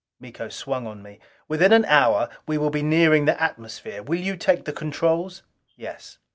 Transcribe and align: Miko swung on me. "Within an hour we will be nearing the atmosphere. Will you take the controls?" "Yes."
Miko 0.19 0.49
swung 0.49 0.87
on 0.87 1.03
me. 1.03 1.19
"Within 1.47 1.71
an 1.71 1.85
hour 1.85 2.27
we 2.47 2.57
will 2.57 2.71
be 2.71 2.81
nearing 2.81 3.25
the 3.25 3.39
atmosphere. 3.39 4.01
Will 4.01 4.19
you 4.19 4.35
take 4.35 4.65
the 4.65 4.73
controls?" 4.73 5.43
"Yes." 5.75 6.17